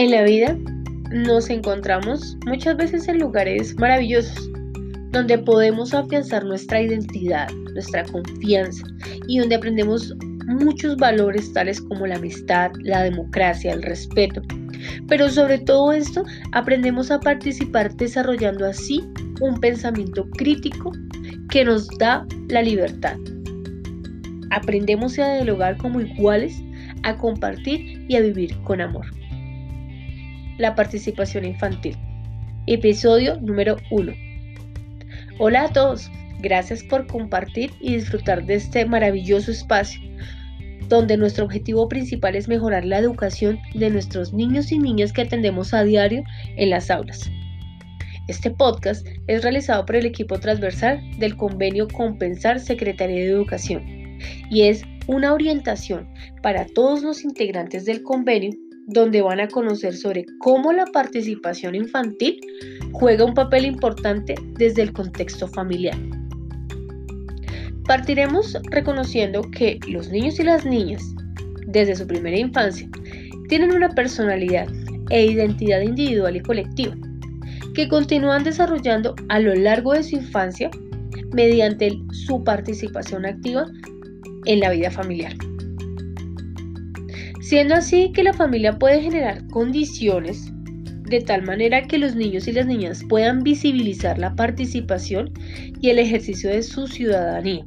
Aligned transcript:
En 0.00 0.12
la 0.12 0.22
vida 0.22 0.56
nos 1.12 1.50
encontramos 1.50 2.34
muchas 2.46 2.74
veces 2.78 3.06
en 3.06 3.18
lugares 3.18 3.76
maravillosos, 3.78 4.50
donde 5.10 5.36
podemos 5.36 5.92
afianzar 5.92 6.42
nuestra 6.42 6.80
identidad, 6.80 7.50
nuestra 7.74 8.04
confianza 8.06 8.82
y 9.28 9.40
donde 9.40 9.56
aprendemos 9.56 10.14
muchos 10.46 10.96
valores 10.96 11.52
tales 11.52 11.82
como 11.82 12.06
la 12.06 12.16
amistad, 12.16 12.70
la 12.78 13.02
democracia, 13.02 13.74
el 13.74 13.82
respeto. 13.82 14.40
Pero 15.06 15.28
sobre 15.28 15.58
todo 15.58 15.92
esto 15.92 16.24
aprendemos 16.52 17.10
a 17.10 17.20
participar 17.20 17.94
desarrollando 17.94 18.64
así 18.64 19.06
un 19.42 19.60
pensamiento 19.60 20.26
crítico 20.30 20.92
que 21.50 21.62
nos 21.62 21.86
da 21.98 22.26
la 22.48 22.62
libertad. 22.62 23.18
Aprendemos 24.50 25.18
a 25.18 25.34
dialogar 25.34 25.76
como 25.76 26.00
iguales, 26.00 26.54
a 27.02 27.18
compartir 27.18 28.06
y 28.08 28.16
a 28.16 28.22
vivir 28.22 28.56
con 28.62 28.80
amor. 28.80 29.19
La 30.60 30.74
participación 30.74 31.46
infantil. 31.46 31.96
Episodio 32.66 33.40
número 33.40 33.78
1. 33.90 34.12
Hola 35.38 35.64
a 35.64 35.72
todos, 35.72 36.10
gracias 36.40 36.84
por 36.84 37.06
compartir 37.06 37.70
y 37.80 37.94
disfrutar 37.94 38.44
de 38.44 38.56
este 38.56 38.84
maravilloso 38.84 39.52
espacio, 39.52 40.02
donde 40.86 41.16
nuestro 41.16 41.46
objetivo 41.46 41.88
principal 41.88 42.36
es 42.36 42.46
mejorar 42.46 42.84
la 42.84 42.98
educación 42.98 43.58
de 43.72 43.88
nuestros 43.88 44.34
niños 44.34 44.70
y 44.70 44.78
niñas 44.78 45.14
que 45.14 45.22
atendemos 45.22 45.72
a 45.72 45.82
diario 45.82 46.24
en 46.58 46.68
las 46.68 46.90
aulas. 46.90 47.30
Este 48.28 48.50
podcast 48.50 49.06
es 49.28 49.42
realizado 49.42 49.86
por 49.86 49.96
el 49.96 50.04
equipo 50.04 50.38
transversal 50.40 51.00
del 51.18 51.38
convenio 51.38 51.88
Compensar 51.88 52.60
Secretaría 52.60 53.20
de 53.20 53.30
Educación 53.30 53.82
y 54.50 54.64
es 54.64 54.82
una 55.06 55.32
orientación 55.32 56.06
para 56.42 56.66
todos 56.66 57.02
los 57.02 57.24
integrantes 57.24 57.86
del 57.86 58.02
convenio 58.02 58.50
donde 58.86 59.22
van 59.22 59.40
a 59.40 59.48
conocer 59.48 59.94
sobre 59.94 60.26
cómo 60.38 60.72
la 60.72 60.84
participación 60.86 61.74
infantil 61.74 62.40
juega 62.92 63.24
un 63.24 63.34
papel 63.34 63.66
importante 63.66 64.34
desde 64.58 64.82
el 64.82 64.92
contexto 64.92 65.46
familiar. 65.48 65.96
Partiremos 67.86 68.56
reconociendo 68.70 69.42
que 69.50 69.78
los 69.88 70.08
niños 70.10 70.38
y 70.38 70.44
las 70.44 70.64
niñas, 70.64 71.02
desde 71.66 71.96
su 71.96 72.06
primera 72.06 72.38
infancia, 72.38 72.88
tienen 73.48 73.72
una 73.72 73.88
personalidad 73.88 74.68
e 75.10 75.26
identidad 75.26 75.80
individual 75.80 76.36
y 76.36 76.40
colectiva, 76.40 76.96
que 77.74 77.88
continúan 77.88 78.44
desarrollando 78.44 79.14
a 79.28 79.40
lo 79.40 79.54
largo 79.54 79.92
de 79.92 80.02
su 80.02 80.16
infancia 80.16 80.70
mediante 81.32 81.98
su 82.12 82.42
participación 82.42 83.26
activa 83.26 83.66
en 84.46 84.60
la 84.60 84.70
vida 84.70 84.90
familiar 84.90 85.34
siendo 87.50 87.74
así 87.74 88.12
que 88.12 88.22
la 88.22 88.32
familia 88.32 88.78
puede 88.78 89.00
generar 89.00 89.44
condiciones 89.48 90.52
de 91.08 91.20
tal 91.20 91.42
manera 91.42 91.82
que 91.82 91.98
los 91.98 92.14
niños 92.14 92.46
y 92.46 92.52
las 92.52 92.64
niñas 92.64 93.02
puedan 93.08 93.42
visibilizar 93.42 94.20
la 94.20 94.36
participación 94.36 95.32
y 95.80 95.90
el 95.90 95.98
ejercicio 95.98 96.48
de 96.48 96.62
su 96.62 96.86
ciudadanía, 96.86 97.66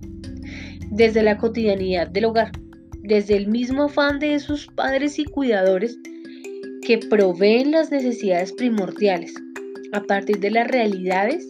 desde 0.90 1.22
la 1.22 1.38
cotidianidad 1.38 2.08
del 2.08 2.24
hogar, 2.24 2.54
desde 3.02 3.36
el 3.36 3.48
mismo 3.48 3.84
afán 3.84 4.20
de 4.20 4.40
sus 4.40 4.68
padres 4.68 5.20
y 5.20 5.26
cuidadores 5.26 6.00
que 6.88 7.00
proveen 7.00 7.72
las 7.72 7.92
necesidades 7.92 8.54
primordiales, 8.54 9.34
a 9.92 10.00
partir 10.04 10.40
de 10.40 10.52
las 10.52 10.70
realidades 10.70 11.46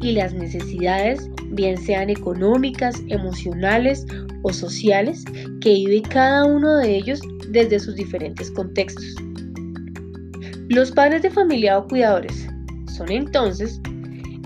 y 0.00 0.12
las 0.12 0.32
necesidades, 0.32 1.28
bien 1.56 1.76
sean 1.76 2.10
económicas, 2.10 3.02
emocionales 3.08 4.06
o 4.42 4.52
sociales, 4.52 5.24
que 5.60 5.74
vive 5.74 6.02
cada 6.02 6.44
uno 6.44 6.76
de 6.76 6.96
ellos 6.96 7.20
desde 7.48 7.80
sus 7.80 7.96
diferentes 7.96 8.50
contextos. 8.52 9.16
Los 10.68 10.92
padres 10.92 11.22
de 11.22 11.30
familia 11.30 11.78
o 11.78 11.88
cuidadores 11.88 12.46
son 12.96 13.10
entonces 13.10 13.80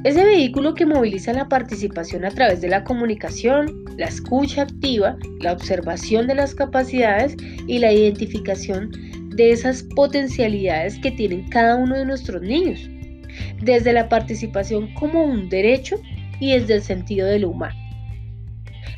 ese 0.03 0.25
vehículo 0.25 0.75
que 0.75 0.87
moviliza 0.87 1.35
la 1.35 1.49
participación 1.49 2.25
a 2.25 2.31
través 2.31 2.63
de 2.63 2.69
la 2.69 2.85
comunicación, 2.85 3.85
la 3.99 4.07
escucha 4.07 4.63
activa, 4.63 5.19
la 5.41 5.53
observación 5.53 6.27
de 6.27 6.37
las 6.37 6.55
capacidades 6.55 7.37
y 7.67 7.79
la 7.79 7.93
identificación 7.93 8.91
de 9.37 9.53
esas 9.53 9.83
potencialidades 9.83 10.99
que 11.01 11.11
tienen 11.11 11.49
cada 11.51 11.77
uno 11.77 11.97
de 11.97 12.07
nuestros 12.07 12.41
niños, 12.41 12.89
desde 13.63 13.93
la 13.93 14.09
participación 14.09 14.93
como 14.95 15.23
un 15.23 15.51
derecho 15.51 16.01
y 16.41 16.53
desde 16.53 16.75
el 16.75 16.83
sentido 16.83 17.27
de 17.29 17.39
lo 17.39 17.51
humano. 17.51 17.79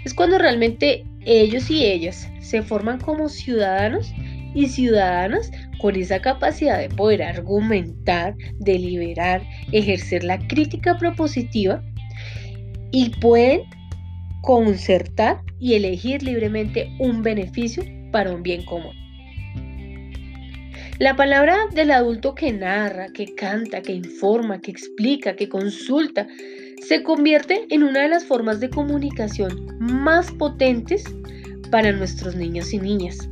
Es 0.05 0.15
cuando 0.15 0.39
realmente 0.39 1.05
ellos 1.25 1.71
y 1.71 1.85
ellas 1.85 2.29
se 2.41 2.63
forman 2.63 2.99
como 3.01 3.29
ciudadanos 3.29 4.13
y 4.55 4.69
ciudadanas 4.69 5.51
con 5.81 5.97
esa 5.97 6.21
capacidad 6.21 6.79
de 6.79 6.89
poder 6.89 7.23
argumentar, 7.23 8.35
deliberar, 8.59 9.43
ejercer 9.73 10.25
la 10.25 10.39
crítica 10.47 10.97
propositiva 10.99 11.83
y 12.91 13.11
pueden 13.21 13.63
concertar 14.43 15.41
y 15.59 15.75
elegir 15.75 16.23
libremente 16.23 16.91
un 16.99 17.23
beneficio 17.23 17.85
para 18.11 18.33
un 18.33 18.43
bien 18.43 18.65
común. 18.65 18.95
La 20.99 21.17
palabra 21.17 21.67
del 21.75 21.91
adulto 21.91 22.35
que 22.35 22.53
narra, 22.53 23.09
que 23.13 23.35
canta, 23.35 23.83
que 23.83 23.93
informa, 23.93 24.61
que 24.61 24.71
explica, 24.71 25.35
que 25.35 25.49
consulta, 25.49 26.29
se 26.87 27.03
convierte 27.03 27.67
en 27.71 27.83
una 27.83 28.03
de 28.03 28.09
las 28.09 28.25
formas 28.25 28.61
de 28.61 28.69
comunicación 28.69 29.67
más 29.79 30.31
potentes 30.33 31.05
para 31.71 31.93
nuestros 31.93 32.35
niños 32.35 32.73
y 32.73 32.79
niñas. 32.79 33.29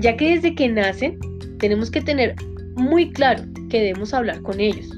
Ya 0.00 0.16
que 0.16 0.34
desde 0.34 0.54
que 0.54 0.68
nacen 0.68 1.18
tenemos 1.58 1.90
que 1.90 2.00
tener 2.00 2.34
muy 2.76 3.10
claro 3.10 3.44
que 3.68 3.80
debemos 3.80 4.14
hablar 4.14 4.40
con 4.42 4.58
ellos, 4.58 4.88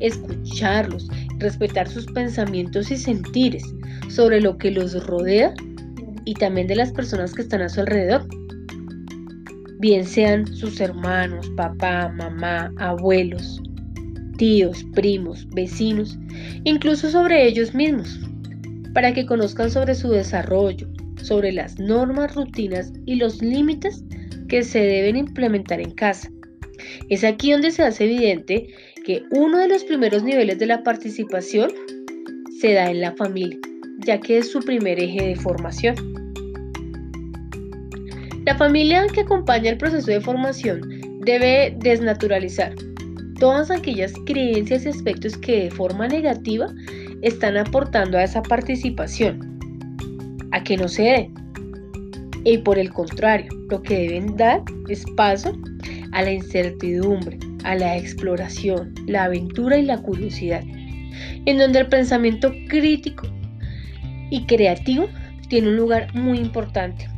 escucharlos, 0.00 1.08
respetar 1.38 1.88
sus 1.88 2.06
pensamientos 2.06 2.90
y 2.90 2.96
sentires 2.96 3.64
sobre 4.08 4.40
lo 4.40 4.56
que 4.56 4.70
los 4.70 5.06
rodea 5.06 5.52
y 6.24 6.34
también 6.34 6.68
de 6.68 6.76
las 6.76 6.92
personas 6.92 7.34
que 7.34 7.42
están 7.42 7.62
a 7.62 7.68
su 7.68 7.80
alrededor. 7.80 8.26
Bien 9.80 10.04
sean 10.06 10.46
sus 10.46 10.80
hermanos, 10.80 11.50
papá, 11.56 12.08
mamá, 12.16 12.72
abuelos, 12.78 13.60
tíos, 14.44 14.84
primos, 14.92 15.48
vecinos, 15.54 16.18
incluso 16.64 17.10
sobre 17.10 17.48
ellos 17.48 17.72
mismos, 17.72 18.20
para 18.92 19.14
que 19.14 19.24
conozcan 19.24 19.70
sobre 19.70 19.94
su 19.94 20.10
desarrollo, 20.10 20.86
sobre 21.16 21.50
las 21.50 21.78
normas, 21.78 22.34
rutinas 22.34 22.92
y 23.06 23.14
los 23.14 23.40
límites 23.40 24.04
que 24.48 24.62
se 24.62 24.80
deben 24.80 25.16
implementar 25.16 25.80
en 25.80 25.92
casa. 25.92 26.28
Es 27.08 27.24
aquí 27.24 27.52
donde 27.52 27.70
se 27.70 27.84
hace 27.84 28.04
evidente 28.04 28.66
que 29.06 29.22
uno 29.30 29.56
de 29.56 29.68
los 29.68 29.82
primeros 29.82 30.22
niveles 30.22 30.58
de 30.58 30.66
la 30.66 30.82
participación 30.82 31.70
se 32.60 32.74
da 32.74 32.90
en 32.90 33.00
la 33.00 33.12
familia, 33.12 33.58
ya 34.00 34.20
que 34.20 34.36
es 34.36 34.50
su 34.50 34.60
primer 34.60 35.00
eje 35.00 35.26
de 35.26 35.36
formación. 35.36 35.94
La 38.44 38.58
familia 38.58 39.06
que 39.06 39.22
acompaña 39.22 39.70
el 39.70 39.78
proceso 39.78 40.10
de 40.10 40.20
formación 40.20 40.82
debe 41.22 41.74
desnaturalizar 41.78 42.74
todas 43.38 43.70
aquellas 43.70 44.12
creencias 44.26 44.84
y 44.84 44.88
aspectos 44.88 45.36
que 45.36 45.64
de 45.64 45.70
forma 45.70 46.08
negativa 46.08 46.72
están 47.22 47.56
aportando 47.56 48.18
a 48.18 48.24
esa 48.24 48.42
participación, 48.42 49.58
a 50.52 50.62
que 50.62 50.76
no 50.76 50.88
se 50.88 51.02
dé. 51.02 51.30
Y 52.44 52.58
por 52.58 52.78
el 52.78 52.92
contrario, 52.92 53.50
lo 53.70 53.82
que 53.82 53.98
deben 53.98 54.36
dar 54.36 54.62
es 54.88 55.04
paso 55.16 55.52
a 56.12 56.22
la 56.22 56.32
incertidumbre, 56.32 57.38
a 57.64 57.74
la 57.74 57.96
exploración, 57.96 58.94
la 59.06 59.24
aventura 59.24 59.78
y 59.78 59.82
la 59.82 59.98
curiosidad, 59.98 60.62
en 61.46 61.58
donde 61.58 61.80
el 61.80 61.88
pensamiento 61.88 62.52
crítico 62.68 63.26
y 64.30 64.44
creativo 64.46 65.08
tiene 65.48 65.68
un 65.68 65.76
lugar 65.76 66.14
muy 66.14 66.38
importante 66.38 67.08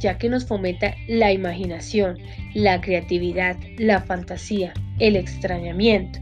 ya 0.00 0.18
que 0.18 0.28
nos 0.28 0.46
fomenta 0.46 0.94
la 1.06 1.30
imaginación, 1.30 2.18
la 2.54 2.80
creatividad, 2.80 3.56
la 3.78 4.00
fantasía, 4.00 4.72
el 5.00 5.16
extrañamiento, 5.16 6.20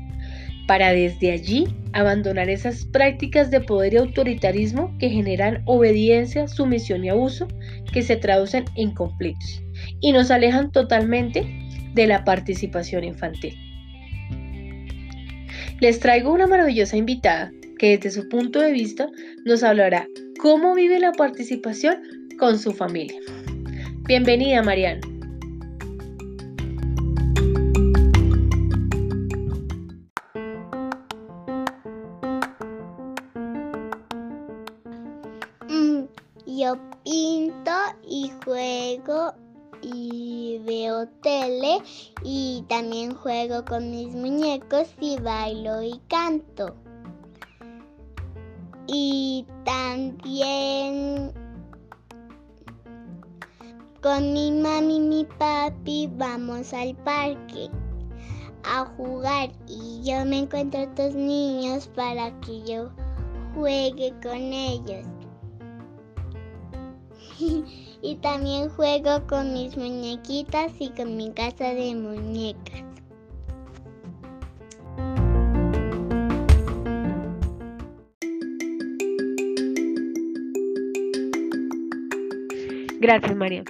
para 0.67 0.93
desde 0.93 1.33
allí 1.33 1.67
abandonar 1.93 2.51
esas 2.51 2.85
prácticas 2.87 3.51
de 3.51 3.61
poder 3.61 3.95
y 3.95 3.97
autoritarismo 3.97 4.97
que 4.99 5.09
generan 5.09 5.63
obediencia, 5.65 6.47
sumisión 6.49 7.05
y 7.05 7.09
abuso 7.09 7.49
que 7.93 8.03
se 8.03 8.17
traducen 8.17 8.65
en 8.77 8.93
conflictos 8.93 9.63
y 10.01 10.13
nos 10.13 10.31
alejan 10.31 10.71
totalmente 10.71 11.47
de 11.95 12.07
la 12.07 12.25
participación 12.25 13.05
infantil. 13.05 13.57
Les 15.81 16.01
traigo 16.01 16.33
una 16.33 16.47
maravillosa 16.47 16.97
invitada 16.97 17.53
que 17.79 17.97
desde 17.97 18.11
su 18.11 18.29
punto 18.29 18.61
de 18.61 18.73
vista 18.73 19.09
nos 19.45 19.63
hablará 19.63 20.07
cómo 20.41 20.75
vive 20.75 20.99
la 20.99 21.13
participación 21.13 22.03
con 22.39 22.59
su 22.59 22.73
familia. 22.73 23.21
Bienvenida, 24.07 24.63
Mariana. 24.63 25.08
Juego 38.45 39.35
y 39.83 40.61
veo 40.65 41.07
tele 41.23 41.79
y 42.23 42.65
también 42.69 43.15
juego 43.15 43.65
con 43.65 43.91
mis 43.91 44.15
muñecos 44.15 44.89
y 45.01 45.19
bailo 45.21 45.83
y 45.83 46.01
canto. 46.09 46.75
Y 48.87 49.47
también 49.65 51.33
con 54.03 54.33
mi 54.33 54.51
mami 54.51 54.97
y 54.97 55.01
mi 55.01 55.25
papi 55.25 56.09
vamos 56.17 56.73
al 56.73 56.95
parque 56.97 57.69
a 58.65 58.85
jugar 58.97 59.51
y 59.67 60.01
yo 60.03 60.25
me 60.25 60.41
encuentro 60.41 60.81
a 60.81 60.85
otros 60.85 61.15
niños 61.15 61.89
para 61.89 62.31
que 62.41 62.63
yo 62.63 62.91
juegue 63.55 64.15
con 64.23 64.37
ellos. 64.37 65.07
y 68.03 68.17
también 68.17 68.69
juego 68.71 69.27
con 69.27 69.53
mis 69.53 69.77
muñequitas 69.77 70.73
y 70.81 70.91
con 70.91 71.17
mi 71.17 71.33
casa 71.33 71.75
de 71.75 71.95
muñecas. 71.95 72.85
Gracias 83.01 83.37
María, 83.37 83.63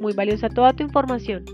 muy 0.00 0.12
valiosa 0.12 0.48
toda 0.48 0.72
tu 0.72 0.82
información. 0.82 1.44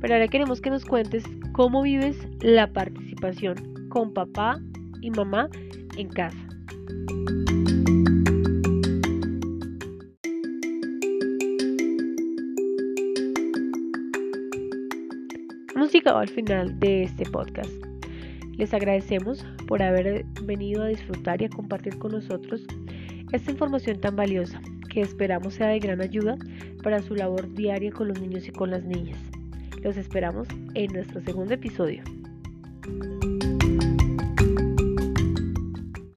Pero 0.00 0.14
ahora 0.14 0.28
queremos 0.28 0.60
que 0.60 0.70
nos 0.70 0.84
cuentes 0.84 1.24
cómo 1.52 1.82
vives 1.82 2.16
la 2.40 2.72
participación 2.72 3.88
con 3.88 4.12
papá 4.12 4.58
y 5.00 5.10
mamá 5.10 5.48
en 5.96 6.08
casa. 6.08 6.45
Hemos 15.76 15.92
llegado 15.92 16.16
al 16.16 16.28
final 16.30 16.80
de 16.80 17.02
este 17.02 17.26
podcast. 17.26 17.70
Les 18.56 18.72
agradecemos 18.72 19.44
por 19.66 19.82
haber 19.82 20.24
venido 20.42 20.82
a 20.82 20.86
disfrutar 20.86 21.42
y 21.42 21.44
a 21.44 21.50
compartir 21.50 21.98
con 21.98 22.12
nosotros 22.12 22.66
esta 23.30 23.50
información 23.50 24.00
tan 24.00 24.16
valiosa 24.16 24.58
que 24.88 25.02
esperamos 25.02 25.52
sea 25.52 25.66
de 25.66 25.78
gran 25.78 26.00
ayuda 26.00 26.38
para 26.82 27.02
su 27.02 27.14
labor 27.14 27.52
diaria 27.52 27.92
con 27.92 28.08
los 28.08 28.18
niños 28.18 28.48
y 28.48 28.52
con 28.52 28.70
las 28.70 28.84
niñas. 28.84 29.18
Los 29.82 29.98
esperamos 29.98 30.48
en 30.72 30.94
nuestro 30.94 31.20
segundo 31.20 31.52
episodio. 31.52 32.02